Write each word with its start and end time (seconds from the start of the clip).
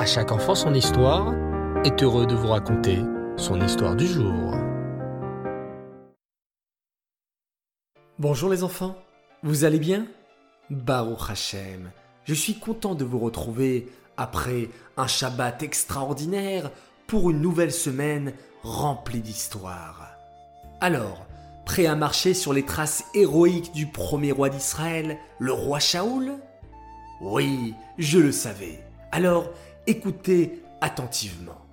À 0.00 0.06
chaque 0.06 0.32
enfant 0.32 0.54
son 0.54 0.72
histoire 0.72 1.34
est 1.84 2.02
heureux 2.02 2.24
de 2.24 2.34
vous 2.34 2.48
raconter 2.48 3.00
son 3.36 3.60
histoire 3.60 3.94
du 3.94 4.06
jour. 4.06 4.54
Bonjour 8.18 8.48
les 8.48 8.64
enfants, 8.64 8.96
vous 9.42 9.64
allez 9.64 9.78
bien? 9.78 10.06
Baruch 10.70 11.28
Hashem, 11.28 11.90
je 12.24 12.32
suis 12.32 12.58
content 12.58 12.94
de 12.94 13.04
vous 13.04 13.18
retrouver 13.18 13.92
après 14.16 14.70
un 14.96 15.06
Shabbat 15.06 15.62
extraordinaire 15.62 16.70
pour 17.06 17.28
une 17.28 17.42
nouvelle 17.42 17.70
semaine 17.70 18.32
remplie 18.62 19.20
d'histoires. 19.20 20.16
Alors, 20.80 21.26
prêt 21.66 21.84
à 21.84 21.94
marcher 21.94 22.32
sur 22.32 22.54
les 22.54 22.64
traces 22.64 23.04
héroïques 23.12 23.74
du 23.74 23.84
premier 23.84 24.32
roi 24.32 24.48
d'Israël, 24.48 25.18
le 25.38 25.52
roi 25.52 25.78
Shaoul? 25.78 26.38
Oui, 27.20 27.74
je 27.98 28.18
le 28.18 28.32
savais. 28.32 28.82
Alors, 29.12 29.50
écoutez 29.86 30.62
attentivement. 30.80 31.66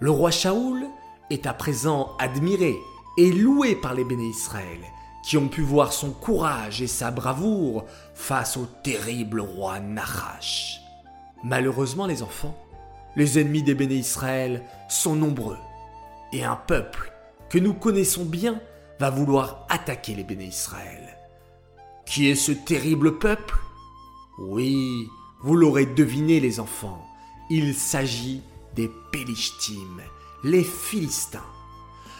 Le 0.00 0.10
roi 0.10 0.30
Shaoul 0.30 0.86
est 1.30 1.46
à 1.46 1.54
présent 1.54 2.16
admiré 2.18 2.74
et 3.16 3.30
loué 3.30 3.74
par 3.76 3.94
les 3.94 4.04
béné 4.04 4.26
Israël, 4.26 4.80
qui 5.24 5.36
ont 5.36 5.48
pu 5.48 5.62
voir 5.62 5.92
son 5.92 6.10
courage 6.10 6.82
et 6.82 6.86
sa 6.86 7.10
bravoure 7.10 7.84
face 8.14 8.56
au 8.56 8.66
terrible 8.82 9.40
roi 9.40 9.80
Nahash. 9.80 10.80
Malheureusement, 11.42 12.06
les 12.06 12.22
enfants, 12.22 12.56
les 13.16 13.38
ennemis 13.38 13.62
des 13.62 13.74
béné 13.74 13.94
Israël 13.94 14.62
sont 14.88 15.14
nombreux, 15.14 15.58
et 16.32 16.44
un 16.44 16.56
peuple 16.56 17.12
que 17.48 17.58
nous 17.58 17.74
connaissons 17.74 18.24
bien 18.24 18.60
va 18.98 19.10
vouloir 19.10 19.66
attaquer 19.68 20.14
les 20.14 20.24
béné 20.24 20.44
Israël. 20.46 21.16
Qui 22.06 22.28
est 22.28 22.34
ce 22.34 22.52
terrible 22.52 23.18
peuple? 23.18 23.56
Oui, 24.38 25.08
vous 25.42 25.56
l'aurez 25.56 25.86
deviné 25.86 26.40
les 26.40 26.58
enfants, 26.58 27.06
il 27.50 27.74
s'agit 27.74 28.42
des 28.74 28.90
Pélishtim, 29.12 30.00
les 30.42 30.64
Philistins. 30.64 31.44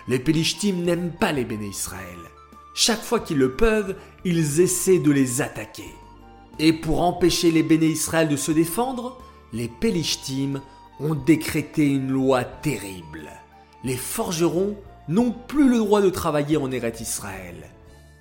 Les 0.06 0.18
Pélishtim 0.18 0.82
n'aiment 0.84 1.12
pas 1.12 1.32
les 1.32 1.44
béné 1.44 1.66
Israël. 1.66 2.18
Chaque 2.74 3.02
fois 3.02 3.20
qu'ils 3.20 3.38
le 3.38 3.52
peuvent, 3.52 3.96
ils 4.24 4.60
essaient 4.60 4.98
de 4.98 5.10
les 5.10 5.40
attaquer. 5.40 5.94
Et 6.58 6.72
pour 6.72 7.02
empêcher 7.02 7.50
les 7.50 7.62
béné 7.62 7.86
Israël 7.86 8.28
de 8.28 8.36
se 8.36 8.52
défendre, 8.52 9.18
les 9.52 9.68
Pélishtim 9.68 10.60
ont 11.00 11.14
décrété 11.14 11.86
une 11.86 12.10
loi 12.10 12.44
terrible. 12.44 13.30
Les 13.82 13.96
forgerons 13.96 14.76
n'ont 15.08 15.32
plus 15.32 15.68
le 15.68 15.78
droit 15.78 16.02
de 16.02 16.10
travailler 16.10 16.56
en 16.56 16.70
Eret 16.70 16.94
Israël. 17.00 17.70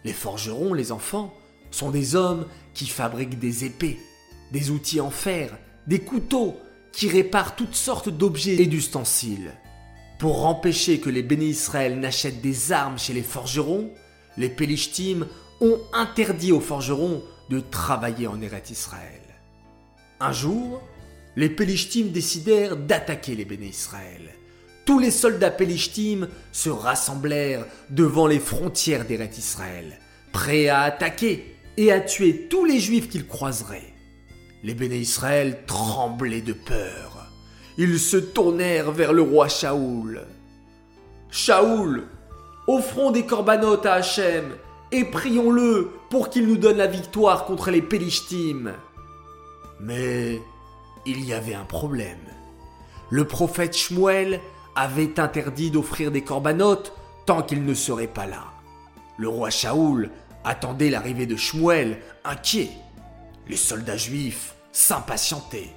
Les 0.03 0.14
forgerons, 0.14 0.73
les 0.73 0.92
enfants, 0.92 1.33
sont 1.72 1.89
des 1.89 2.16
hommes 2.16 2.45
qui 2.73 2.88
fabriquent 2.88 3.39
des 3.39 3.66
épées, 3.66 3.99
des 4.52 4.72
outils 4.72 5.02
en 5.02 5.09
fer, 5.09 5.58
des 5.88 5.99
couteaux, 5.99 6.55
qui 6.94 7.09
réparent 7.09 7.55
toutes 7.55 7.75
sortes 7.75 8.09
d'objets 8.09 8.61
et 8.61 8.67
d'ustensiles. 8.67 9.53
Pour 10.19 10.45
empêcher 10.45 10.99
que 10.99 11.09
les 11.09 11.23
béné 11.23 11.45
Israël 11.45 11.99
n'achètent 11.99 12.41
des 12.41 12.72
armes 12.72 12.97
chez 12.97 13.13
les 13.13 13.23
forgerons, 13.23 13.89
les 14.38 14.49
Pélishtim 14.49 15.27
ont 15.59 15.80
interdit 15.91 16.52
aux 16.52 16.61
forgerons 16.61 17.21
de 17.49 17.59
travailler 17.59 18.27
en 18.27 18.41
Eret 18.41 18.64
Israël. 18.69 19.21
Un 20.19 20.31
jour, 20.31 20.81
les 21.36 21.49
Pélishtim 21.49 22.11
décidèrent 22.11 22.77
d'attaquer 22.77 23.36
les 23.36 23.45
béné 23.45 23.66
Israël 23.66 24.33
tous 24.86 24.99
les 24.99 25.11
soldats 25.11 25.52
Pélishtim 25.52 26.27
se 26.52 26.69
rassemblèrent 26.69 27.66
devant 27.89 28.27
les 28.27 28.39
frontières 28.39 29.05
d'Eret 29.05 29.31
Israël, 29.38 29.97
prêts 30.31 30.67
à 30.67 30.81
attaquer 30.81 31.55
et 31.77 31.91
à 31.91 32.02
tuer 32.02 32.47
tous 32.49 32.66
les 32.66 32.80
juifs 32.80 33.09
qu'ils 33.09 33.27
croiseraient. 33.27 33.92
Les 34.64 34.73
béné 34.73 34.97
Israël 34.97 35.59
tremblaient 35.67 36.42
de 36.42 36.53
peur. 36.53 37.28
Ils 37.78 38.00
se 38.00 38.17
tournèrent 38.17 38.92
vers 38.92 39.11
le 39.11 39.22
roi 39.22 39.50
Shaoul. 39.50 40.22
Shaoul, 41.30 42.03
offrons 42.67 43.11
des 43.11 43.25
corbanotes 43.25 43.86
à 43.86 43.95
Hachem 43.95 44.55
et 44.92 45.04
prions-le 45.04 45.92
pour 46.10 46.30
qu'il 46.30 46.48
nous 46.48 46.58
donne 46.58 46.77
la 46.77 46.87
victoire 46.87 47.45
contre 47.45 47.71
les 47.71 47.82
Pélishtim. 47.82 48.73
Mais 49.82 50.39
il 51.05 51.26
y 51.26 51.33
avait 51.33 51.55
un 51.55 51.66
problème. 51.66 52.17
Le 53.10 53.26
prophète 53.26 53.76
Shmuel 53.76 54.39
avait 54.76 55.20
interdit 55.20 55.71
d'offrir 55.71 56.10
des 56.10 56.23
corbanotes 56.23 56.93
tant 57.26 57.42
qu'il 57.42 57.66
ne 57.66 57.73
serait 57.73 58.08
pas 58.08 58.27
là. 58.27 58.45
Le 59.17 59.27
roi 59.27 59.49
Shaoul 59.49 60.10
attendait 60.45 60.89
l'arrivée 60.89 61.26
de 61.26 61.36
Shmuel, 61.36 61.99
inquiet. 62.23 62.70
Les 63.48 63.58
soldats 63.58 63.98
juifs 63.98 64.55
s'impatientaient. 64.73 65.73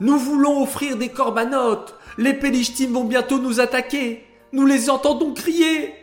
Nous 0.00 0.18
voulons 0.18 0.62
offrir 0.62 0.96
des 0.96 1.10
corbanotes. 1.10 1.94
Les 2.18 2.34
Pélishtim 2.34 2.92
vont 2.92 3.04
bientôt 3.04 3.38
nous 3.38 3.60
attaquer. 3.60 4.26
Nous 4.52 4.66
les 4.66 4.90
entendons 4.90 5.32
crier. 5.32 5.94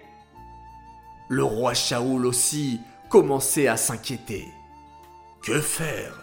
Le 1.27 1.43
roi 1.43 1.73
Shaoul 1.73 2.25
aussi 2.25 2.79
commençait 3.09 3.67
à 3.67 3.75
s'inquiéter. 3.77 4.47
Que 5.43 5.59
faire? 5.59 6.13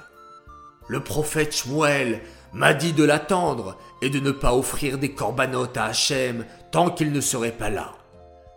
Le 0.88 1.00
prophète 1.00 1.54
Shmuel 1.54 2.22
m'a 2.52 2.74
dit 2.74 2.92
de 2.92 3.04
l'attendre 3.04 3.76
et 4.02 4.10
de 4.10 4.18
ne 4.18 4.32
pas 4.32 4.54
offrir 4.54 4.98
des 4.98 5.12
corbanotes 5.12 5.76
à 5.76 5.86
Hachem 5.86 6.46
tant 6.72 6.90
qu'il 6.90 7.12
ne 7.12 7.20
serait 7.20 7.52
pas 7.52 7.70
là. 7.70 7.92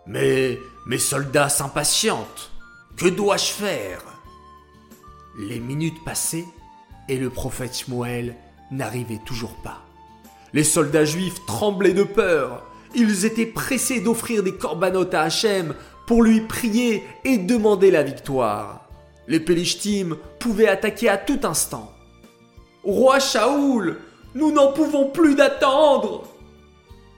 Mais 0.06 0.58
mes 0.86 0.98
soldats 0.98 1.48
s'impatientent. 1.48 2.50
Que 2.96 3.08
dois-je 3.08 3.52
faire? 3.52 4.02
Les 5.38 5.60
minutes 5.60 6.04
passaient 6.04 6.46
et 7.08 7.18
le 7.18 7.30
prophète 7.30 7.76
Shmuel 7.76 8.36
n'arrivait 8.70 9.20
toujours 9.24 9.54
pas. 9.62 9.82
Les 10.52 10.64
soldats 10.64 11.04
juifs 11.04 11.44
tremblaient 11.46 11.92
de 11.92 12.04
peur. 12.04 12.64
Ils 12.94 13.24
étaient 13.24 13.46
pressés 13.46 14.00
d'offrir 14.00 14.42
des 14.42 14.54
corbanotes 14.54 15.14
à 15.14 15.22
Hachem 15.22 15.74
pour 16.06 16.22
lui 16.22 16.42
prier 16.42 17.02
et 17.24 17.38
demander 17.38 17.90
la 17.90 18.02
victoire. 18.02 18.88
Les 19.26 19.40
Pélishtim 19.40 20.16
pouvaient 20.38 20.68
attaquer 20.68 21.08
à 21.08 21.18
tout 21.18 21.40
instant. 21.44 21.90
Roi 22.84 23.18
Shaoul, 23.18 23.98
nous 24.34 24.52
n'en 24.52 24.72
pouvons 24.72 25.10
plus 25.10 25.34
d'attendre 25.34 26.24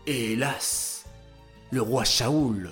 Et 0.06 0.32
hélas, 0.32 1.04
le 1.72 1.82
roi 1.82 2.04
Shaoul, 2.04 2.70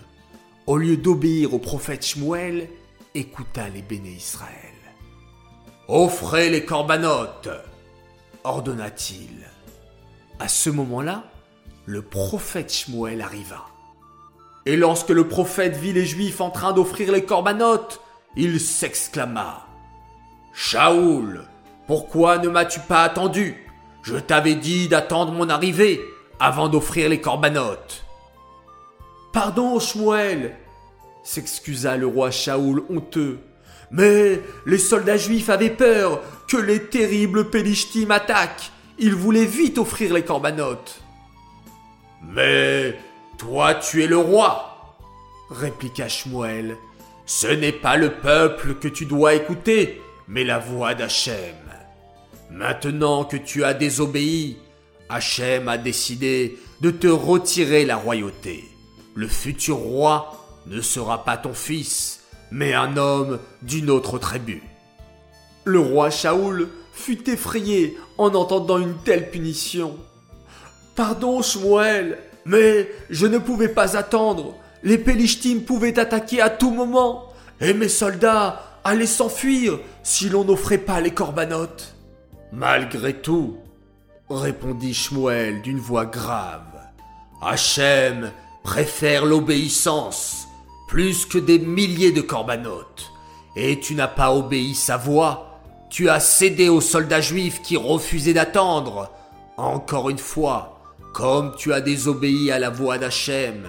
au 0.66 0.76
lieu 0.76 0.96
d'obéir 0.96 1.52
au 1.52 1.58
prophète 1.58 2.06
Shmuel, 2.06 2.69
écouta 3.14 3.69
les 3.69 3.82
béné 3.82 4.10
Israël. 4.10 4.73
Offrez 5.88 6.48
les 6.48 6.64
corbanotes 6.64 7.50
ordonna-t-il. 8.42 9.46
À 10.38 10.48
ce 10.48 10.70
moment-là, 10.70 11.24
le 11.84 12.00
prophète 12.00 12.72
Shmuel 12.72 13.20
arriva. 13.20 13.66
Et 14.64 14.76
lorsque 14.76 15.10
le 15.10 15.28
prophète 15.28 15.76
vit 15.76 15.92
les 15.92 16.06
Juifs 16.06 16.40
en 16.40 16.48
train 16.48 16.72
d'offrir 16.72 17.12
les 17.12 17.26
corbanotes, 17.26 18.00
il 18.34 18.60
s'exclama 18.60 19.66
Shaoul, 20.54 21.44
pourquoi 21.86 22.38
ne 22.38 22.48
m'as-tu 22.48 22.80
pas 22.80 23.02
attendu? 23.02 23.68
Je 24.02 24.16
t'avais 24.16 24.54
dit 24.54 24.88
d'attendre 24.88 25.32
mon 25.32 25.50
arrivée 25.50 26.00
avant 26.40 26.70
d'offrir 26.70 27.10
les 27.10 27.20
corbanotes. 27.20 28.06
Pardon, 29.34 29.78
Shmuel, 29.78 30.56
s'excusa 31.22 31.98
le 31.98 32.06
roi 32.06 32.30
Shaoul 32.30 32.84
honteux. 32.88 33.38
Mais 33.97 34.43
les 34.66 34.78
soldats 34.78 35.16
juifs 35.16 35.49
avaient 35.49 35.71
peur 35.71 36.21
que 36.49 36.56
les 36.56 36.87
terribles 36.87 37.49
Pélishtim 37.49 38.10
attaquent. 38.10 38.72
Ils 38.99 39.15
voulaient 39.15 39.44
vite 39.44 39.78
offrir 39.78 40.12
les 40.12 40.25
corbanotes. 40.25 41.00
Mais 42.28 42.99
toi, 43.38 43.75
tu 43.77 44.03
es 44.03 44.09
le 44.09 44.16
roi, 44.16 44.97
répliqua 45.49 46.09
Shmuel. 46.09 46.77
Ce 47.25 47.47
n'est 47.47 47.72
pas 47.72 47.97
le 47.97 48.10
peuple 48.10 48.75
que 48.75 48.88
tu 48.88 49.06
dois 49.06 49.34
écouter, 49.34 50.03
mais 50.26 50.43
la 50.43 50.59
voix 50.59 50.94
d'Hachem. 50.94 51.55
Maintenant 52.50 53.25
que 53.25 53.37
tu 53.37 53.62
as 53.62 53.75
désobéi, 53.75 54.59
Hachem 55.08 55.69
a 55.69 55.79
décidé 55.79 56.58
de 56.81 56.90
te 56.90 57.06
retirer 57.06 57.85
la 57.85 57.97
royauté. 57.97 58.64
Le 59.14 59.29
futur 59.29 59.76
roi 59.76 60.44
ne 60.67 60.81
sera 60.81 61.25
pas 61.25 61.37
ton 61.37 61.55
fils, 61.55 62.24
mais 62.50 62.75
un 62.75 62.96
homme 62.96 63.38
d'une 63.62 63.91
autre 63.91 64.19
tribu. 64.19 64.62
Le 65.64 65.81
roi 65.81 66.11
Shaoul 66.11 66.69
fut 66.93 67.29
effrayé 67.29 67.96
en 68.19 68.35
entendant 68.35 68.79
une 68.79 68.96
telle 68.99 69.31
punition. 69.31 69.96
Pardon, 70.94 71.43
Shmuel, 71.43 72.19
mais 72.44 72.88
je 73.11 73.26
ne 73.26 73.38
pouvais 73.38 73.69
pas 73.69 73.96
attendre. 73.96 74.55
Les 74.82 74.99
Pélishtim 74.99 75.61
pouvaient 75.61 75.99
attaquer 75.99 76.41
à 76.41 76.50
tout 76.50 76.70
moment, 76.70 77.32
et 77.61 77.73
mes 77.73 77.88
soldats 77.88 78.62
allaient 78.85 79.06
s'enfuir 79.06 79.79
si 80.02 80.29
l'on 80.29 80.44
n'offrait 80.44 80.79
pas 80.79 81.00
les 81.00 81.11
corbanotes. 81.11 81.94
Malgré 82.52 83.14
tout, 83.14 83.56
répondit 84.29 84.94
Shmuel 84.94 85.62
d'une 85.62 85.79
voix 85.79 86.06
grave, 86.06 86.61
Hachem 87.43 88.31
préfère 88.62 89.25
l'obéissance 89.25 90.47
plus 90.94 91.26
que 91.26 91.38
des 91.38 91.58
milliers 91.58 92.12
de 92.12 92.20
corbanotes. 92.20 93.11
Et 93.56 93.81
tu 93.81 93.96
n'as 93.96 94.06
pas 94.06 94.32
obéi 94.32 94.76
sa 94.76 94.96
voix, 94.96 95.58
tu 95.91 96.08
as 96.08 96.20
cédé 96.20 96.69
aux 96.69 96.81
soldats 96.81 97.20
juifs 97.20 97.62
qui 97.62 97.76
refusaient 97.76 98.32
d'attendre. 98.32 99.11
Encore 99.56 100.08
une 100.08 100.19
fois, 100.19 100.79
comme 101.12 101.52
tu 101.56 101.73
as 101.73 101.81
désobéi 101.81 102.52
à 102.52 102.61
la 102.61 102.70
voix 102.70 102.96
d'Hachem, 102.96 103.67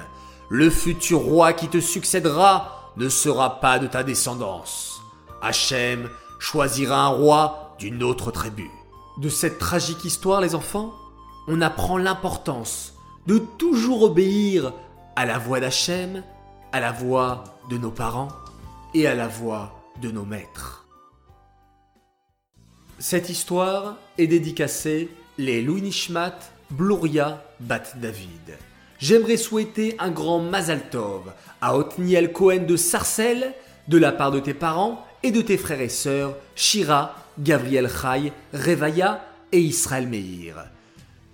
le 0.50 0.70
futur 0.70 1.18
roi 1.18 1.54
qui 1.54 1.68
te 1.68 1.80
succédera 1.80 2.92
ne 2.96 3.10
sera 3.10 3.60
pas 3.60 3.80
de 3.80 3.88
ta 3.88 4.04
descendance. 4.04 5.02
Hachem 5.42 6.12
choisira 6.38 7.06
un 7.06 7.08
roi 7.08 7.76
d'une 7.80 8.04
autre 8.04 8.30
tribu. 8.30 8.70
De 9.18 9.30
cette 9.30 9.58
tragique 9.58 10.06
histoire, 10.06 10.42
les 10.42 10.54
enfants, 10.54 10.94
on 11.48 11.60
apprend 11.62 11.98
l'importance 11.98 12.94
de 13.26 13.40
toujours 13.40 14.04
obéir 14.04 14.74
à 15.16 15.26
la 15.26 15.40
voix 15.40 15.60
d'Hachem, 15.60 16.22
à 16.76 16.82
la 16.82 16.92
voix 16.92 17.46
de 17.70 17.78
nos 17.78 17.90
parents 17.90 18.28
et 18.94 19.08
à 19.08 19.16
la 19.16 19.30
voix 19.30 19.82
de 20.02 20.12
nos 20.12 20.26
maîtres. 20.26 20.86
Cette 23.00 23.30
histoire 23.30 23.96
est 24.18 24.28
dédicacée 24.28 25.08
les 25.38 25.62
Louis 25.62 25.82
Nishmat 25.82 26.38
Bluria 26.72 27.42
Bat 27.62 27.96
David. 27.96 28.58
J'aimerais 29.00 29.38
souhaiter 29.38 29.96
un 30.00 30.12
grand 30.12 30.40
Mazal 30.40 30.90
Tov 30.90 31.32
à 31.62 31.78
Otniel 31.78 32.34
Cohen 32.34 32.66
de 32.68 32.76
Sarcelles 32.76 33.54
de 33.88 33.98
la 33.98 34.12
part 34.12 34.32
de 34.32 34.42
tes 34.42 34.54
parents 34.54 35.02
et 35.24 35.32
de 35.32 35.42
tes 35.42 35.58
frères 35.58 35.80
et 35.80 35.88
sœurs 35.88 36.36
Shira, 36.56 37.16
Gabriel 37.40 37.88
Chai, 37.88 38.34
Revaya 38.54 39.26
et 39.54 39.62
Israël 39.62 40.10
Meir. 40.10 40.75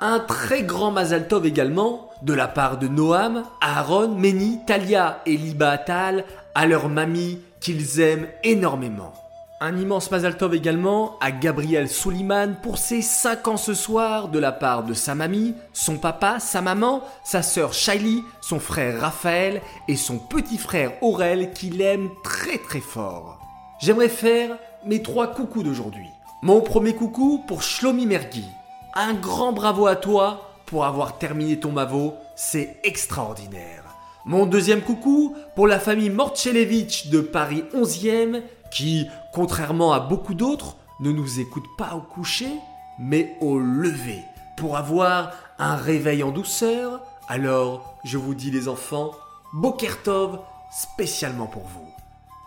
Un 0.04 0.18
très 0.18 0.64
grand 0.64 0.90
Mazal 0.90 1.28
Tov 1.28 1.46
également 1.46 2.10
de 2.24 2.34
la 2.34 2.48
part 2.48 2.80
de 2.80 2.88
Noam, 2.88 3.44
Aaron, 3.62 4.08
Meni, 4.16 4.58
Talia 4.66 5.22
et 5.28 5.38
Liba 5.38 5.70
Atal 5.70 6.26
à 6.56 6.66
leur 6.66 6.90
mamie 6.90 7.38
qu'ils 7.60 8.00
aiment 8.00 8.28
énormément. 8.44 9.14
Un 9.60 9.78
immense 9.78 10.10
Mazal 10.10 10.38
Tov 10.38 10.56
également 10.56 11.20
à 11.22 11.30
Gabriel 11.30 11.88
Souliman 11.88 12.56
pour 12.64 12.80
ses 12.80 13.04
5 13.04 13.48
ans 13.48 13.58
ce 13.58 13.76
soir 13.76 14.30
de 14.30 14.40
la 14.40 14.52
part 14.52 14.86
de 14.86 14.96
sa 14.96 15.14
mamie, 15.14 15.54
son 15.72 16.00
papa, 16.00 16.40
sa 16.40 16.64
maman, 16.64 17.04
sa 17.24 17.44
sœur 17.44 17.72
Shaili, 17.72 18.24
son 18.42 18.60
frère 18.60 19.02
Raphaël 19.02 19.62
et 19.88 19.98
son 19.98 20.18
petit 20.18 20.58
frère 20.58 20.94
Aurel 21.04 21.54
qu'il 21.54 21.80
aime 21.80 22.10
très 22.24 22.58
très 22.58 22.82
fort. 22.82 23.38
J'aimerais 23.80 24.10
faire 24.10 24.58
mes 24.84 25.04
trois 25.04 25.28
coucous 25.28 25.62
d'aujourd'hui. 25.62 26.10
Mon 26.42 26.62
premier 26.62 26.96
coucou 26.96 27.44
pour 27.48 27.62
Shlomi 27.62 28.08
Mergui. 28.08 28.48
Un 28.94 29.14
grand 29.14 29.54
bravo 29.54 29.88
à 29.88 29.96
toi 29.96 30.52
pour 30.66 30.84
avoir 30.84 31.18
terminé 31.18 31.58
ton 31.58 31.72
Mavo, 31.72 32.16
c'est 32.36 32.78
extraordinaire. 32.84 33.86
Mon 34.26 34.46
deuxième 34.46 34.82
coucou 34.82 35.34
pour 35.56 35.66
la 35.66 35.80
famille 35.80 36.10
Mortchelevich 36.10 37.10
de 37.10 37.22
Paris 37.22 37.64
11e 37.74 38.42
qui, 38.70 39.08
contrairement 39.32 39.94
à 39.94 40.02
beaucoup 40.02 40.34
d'autres, 40.34 40.76
ne 41.00 41.14
nous 41.14 41.40
écoute 41.40 41.64
pas 41.78 41.96
au 41.96 42.02
coucher, 42.02 42.52
mais 43.00 43.38
au 43.40 43.60
lever, 43.60 44.20
pour 44.58 44.76
avoir 44.76 45.32
un 45.58 45.78
réveil 45.78 46.22
en 46.22 46.32
douceur. 46.32 47.02
Alors, 47.30 47.96
je 48.04 48.18
vous 48.18 48.36
dis 48.36 48.52
les 48.52 48.68
enfants, 48.68 49.12
Bokertov 49.54 50.40
spécialement 50.70 51.48
pour 51.48 51.64
vous. 51.64 51.88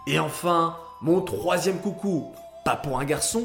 Et 0.07 0.19
enfin, 0.19 0.77
mon 1.01 1.23
troisième 1.23 1.79
coucou, 1.79 2.33
pas 2.67 2.77
pour 2.77 3.01
un 3.01 3.05
garçon, 3.07 3.45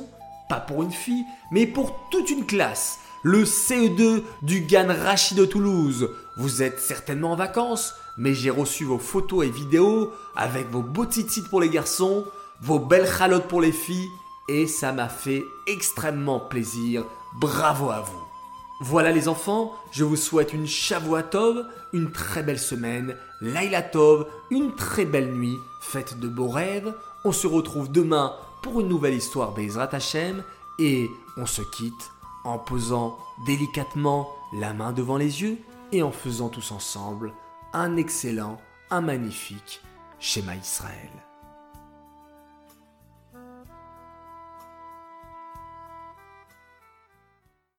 pas 0.50 0.60
pour 0.60 0.84
une 0.84 0.92
fille, 0.92 1.24
mais 1.52 1.66
pour 1.66 2.10
toute 2.10 2.30
une 2.30 2.46
classe. 2.46 3.00
Le 3.24 3.44
CE2 3.44 4.24
du 4.42 4.62
GAN 4.62 4.88
Rachid 4.88 5.38
de 5.38 5.46
Toulouse. 5.46 6.10
Vous 6.38 6.64
êtes 6.64 6.80
certainement 6.80 7.34
en 7.34 7.36
vacances, 7.36 7.94
mais 8.18 8.34
j'ai 8.34 8.50
reçu 8.50 8.84
vos 8.84 8.98
photos 8.98 9.46
et 9.46 9.50
vidéos 9.50 10.12
avec 10.36 10.70
vos 10.72 10.82
beaux 10.82 11.06
titres 11.06 11.50
pour 11.50 11.62
les 11.62 11.70
garçons, 11.70 12.26
vos 12.62 12.80
belles 12.80 13.08
chalotes 13.08 13.48
pour 13.48 13.62
les 13.62 13.72
filles, 13.72 14.10
et 14.48 14.68
ça 14.68 14.92
m'a 14.92 15.08
fait 15.10 15.46
extrêmement 15.68 16.40
plaisir. 16.40 17.06
Bravo 17.40 17.92
à 17.92 18.02
vous. 18.02 18.24
Voilà 18.82 19.12
les 19.12 19.28
enfants, 19.28 19.74
je 19.92 20.06
vous 20.06 20.16
souhaite 20.16 20.54
une 20.54 20.66
Shavuatov, 20.66 21.66
une 21.92 22.12
très 22.12 22.44
belle 22.44 22.60
semaine, 22.60 23.18
Laila 23.42 23.82
Tov, 23.82 24.26
une 24.50 24.74
très 24.74 25.04
belle 25.04 25.34
nuit, 25.34 25.58
faites 25.82 26.20
de 26.20 26.30
beaux 26.30 26.48
rêves. 26.48 26.94
On 27.26 27.34
se 27.34 27.46
retrouve 27.46 27.92
demain 27.92 28.34
pour 28.62 28.82
une 28.82 28.88
nouvelle 28.88 29.14
histoire 29.14 29.54
Bezrat 29.54 29.90
Hashem 29.94 30.44
et 30.80 31.10
on 31.38 31.46
se 31.46 31.62
quitte 31.62 32.12
en 32.44 32.58
posant 32.58 33.18
délicatement 33.46 34.30
la 34.54 34.74
main 34.74 34.92
devant 34.92 35.18
les 35.18 35.42
yeux 35.42 35.58
et 35.92 36.04
en 36.04 36.12
faisant 36.12 36.50
tous 36.50 36.72
ensemble 36.72 37.34
un 37.74 37.98
excellent, 37.98 38.60
un 38.90 39.02
magnifique 39.02 39.82
schéma 40.20 40.56
Israël. 40.56 41.29